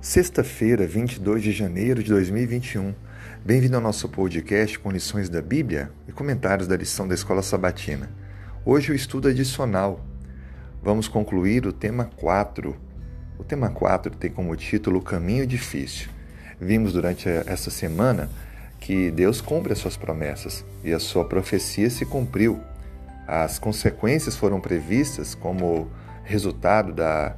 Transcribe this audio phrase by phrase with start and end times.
[0.00, 2.94] Sexta-feira, 22 de janeiro de 2021.
[3.44, 8.08] Bem-vindo ao nosso podcast com lições da Bíblia e comentários da lição da Escola Sabatina.
[8.64, 10.04] Hoje o estudo adicional.
[10.82, 12.76] Vamos concluir o tema 4.
[13.36, 16.08] O tema 4 tem como título Caminho Difícil.
[16.60, 18.30] Vimos durante essa semana
[18.78, 22.60] que Deus cumpre as suas promessas e a sua profecia se cumpriu.
[23.26, 25.90] As consequências foram previstas como
[26.26, 27.36] resultado da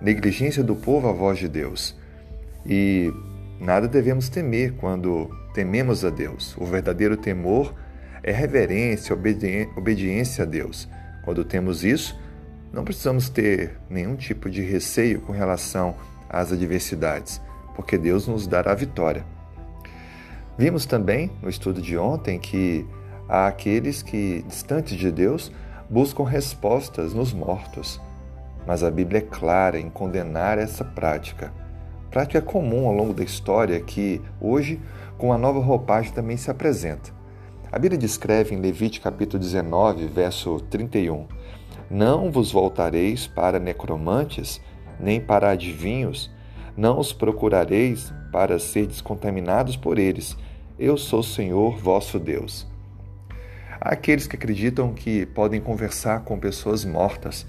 [0.00, 1.96] negligência do povo à voz de Deus.
[2.64, 3.12] E
[3.58, 6.56] nada devemos temer quando tememos a Deus.
[6.58, 7.74] O verdadeiro temor
[8.22, 10.88] é reverência, obedi obediência a Deus.
[11.24, 12.18] Quando temos isso,
[12.72, 15.96] não precisamos ter nenhum tipo de receio com relação
[16.28, 17.40] às adversidades,
[17.74, 19.24] porque Deus nos dará a vitória.
[20.58, 22.86] Vimos também no estudo de ontem que
[23.28, 25.52] há aqueles que, distantes de Deus,
[25.88, 28.00] buscam respostas nos mortos.
[28.66, 31.52] Mas a Bíblia é clara em condenar essa prática
[32.16, 34.80] prática comum ao longo da história que, hoje,
[35.18, 37.10] com a nova roupagem também se apresenta.
[37.70, 41.26] A Bíblia descreve em Levítico capítulo 19, verso 31,
[41.90, 44.62] Não vos voltareis para necromantes,
[44.98, 46.30] nem para adivinhos,
[46.74, 50.34] não os procurareis para ser descontaminados por eles.
[50.78, 52.66] Eu sou o Senhor vosso Deus.
[53.78, 57.46] Há aqueles que acreditam que podem conversar com pessoas mortas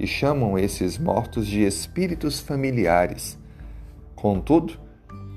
[0.00, 3.38] e chamam esses mortos de espíritos familiares.
[4.16, 4.80] Contudo,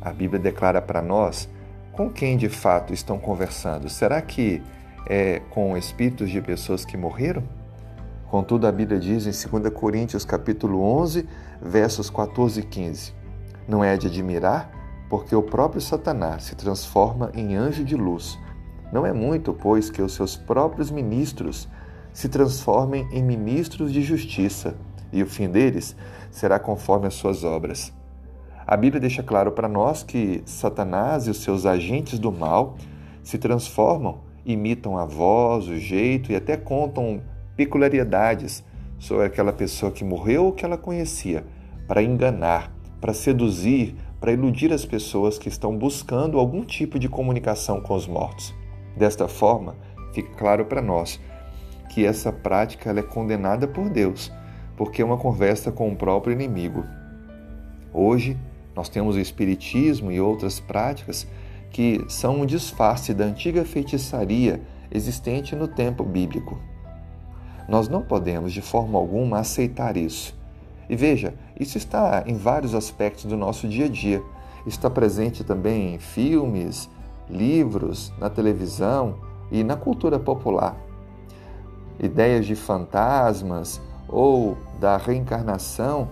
[0.01, 1.49] a Bíblia declara para nós
[1.91, 3.89] com quem de fato estão conversando.
[3.89, 4.63] Será que
[5.05, 7.43] é com espíritos de pessoas que morreram?
[8.29, 11.27] Contudo, a Bíblia diz em 2 Coríntios capítulo 11,
[11.61, 13.13] versos 14 e 15:
[13.67, 14.71] Não é de admirar,
[15.09, 18.39] porque o próprio Satanás se transforma em anjo de luz.
[18.93, 21.67] Não é muito, pois, que os seus próprios ministros
[22.13, 24.75] se transformem em ministros de justiça,
[25.11, 25.95] e o fim deles
[26.31, 27.91] será conforme as suas obras.
[28.65, 32.77] A Bíblia deixa claro para nós que Satanás e os seus agentes do mal
[33.21, 37.21] se transformam, imitam a voz, o jeito e até contam
[37.55, 38.63] peculiaridades
[38.97, 41.45] sobre aquela pessoa que morreu ou que ela conhecia,
[41.87, 42.71] para enganar,
[43.01, 48.07] para seduzir, para iludir as pessoas que estão buscando algum tipo de comunicação com os
[48.07, 48.55] mortos.
[48.95, 49.75] Desta forma,
[50.13, 51.19] fica claro para nós
[51.93, 54.31] que essa prática é condenada por Deus,
[54.75, 56.83] porque é uma conversa com o próprio inimigo.
[57.93, 58.35] Hoje,
[58.75, 61.27] nós temos o Espiritismo e outras práticas
[61.69, 64.59] que são um disfarce da antiga feitiçaria
[64.91, 66.59] existente no tempo bíblico.
[67.69, 70.35] Nós não podemos, de forma alguma, aceitar isso.
[70.89, 74.21] E veja, isso está em vários aspectos do nosso dia a dia.
[74.65, 76.89] Está presente também em filmes,
[77.29, 79.15] livros, na televisão
[79.51, 80.75] e na cultura popular.
[82.03, 86.09] Ideias de fantasmas ou da reencarnação,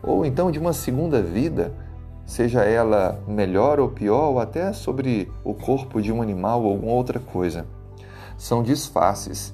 [0.00, 1.74] ou então de uma segunda vida,
[2.24, 6.92] seja ela melhor ou pior, ou até sobre o corpo de um animal ou alguma
[6.92, 7.66] outra coisa.
[8.38, 9.52] São disfarces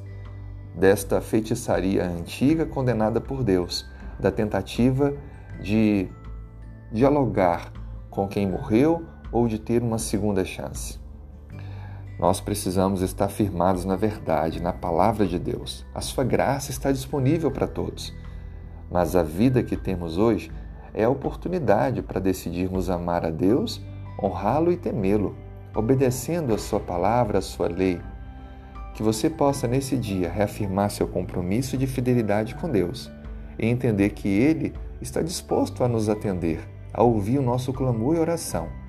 [0.74, 5.14] desta feitiçaria antiga condenada por Deus, da tentativa
[5.62, 6.08] de
[6.92, 7.72] dialogar
[8.10, 9.02] com quem morreu
[9.32, 11.00] ou de ter uma segunda chance.
[12.20, 15.86] Nós precisamos estar firmados na verdade, na palavra de Deus.
[15.94, 18.14] A sua graça está disponível para todos.
[18.90, 20.52] Mas a vida que temos hoje
[20.92, 23.82] é a oportunidade para decidirmos amar a Deus,
[24.22, 25.34] honrá-lo e temê-lo,
[25.74, 27.98] obedecendo a Sua palavra, a Sua lei.
[28.92, 33.10] Que você possa, nesse dia, reafirmar seu compromisso de fidelidade com Deus
[33.58, 36.60] e entender que Ele está disposto a nos atender,
[36.92, 38.79] a ouvir o nosso clamor e oração.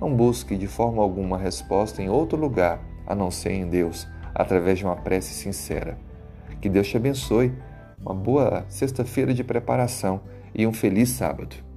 [0.00, 4.78] Não busque de forma alguma resposta em outro lugar a não ser em Deus, através
[4.78, 5.98] de uma prece sincera.
[6.60, 7.52] Que Deus te abençoe.
[8.00, 10.20] Uma boa sexta-feira de preparação
[10.54, 11.67] e um feliz sábado.